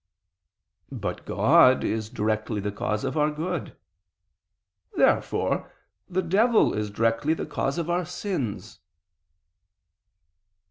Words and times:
But 0.91 1.25
God 1.27 1.83
is 1.83 2.09
directly 2.09 2.59
the 2.59 2.71
cause 2.71 3.03
of 3.03 3.15
our 3.15 3.29
good. 3.29 3.75
Therefore 4.95 5.71
the 6.09 6.23
devil 6.23 6.73
is 6.73 6.89
directly 6.89 7.35
the 7.35 7.45
cause 7.45 7.77
of 7.77 7.87
our 7.87 8.05
sins. 8.05 8.79